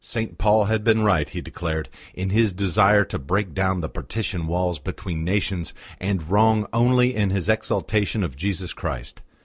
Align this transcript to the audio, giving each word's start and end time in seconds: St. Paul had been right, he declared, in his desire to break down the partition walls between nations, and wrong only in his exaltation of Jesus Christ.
St. 0.03 0.39
Paul 0.39 0.65
had 0.65 0.83
been 0.83 1.03
right, 1.03 1.29
he 1.29 1.41
declared, 1.41 1.87
in 2.15 2.31
his 2.31 2.53
desire 2.53 3.05
to 3.05 3.19
break 3.19 3.53
down 3.53 3.81
the 3.81 3.87
partition 3.87 4.47
walls 4.47 4.79
between 4.79 5.23
nations, 5.23 5.75
and 5.99 6.27
wrong 6.27 6.65
only 6.73 7.15
in 7.15 7.29
his 7.29 7.47
exaltation 7.47 8.23
of 8.23 8.35
Jesus 8.35 8.73
Christ. 8.73 9.21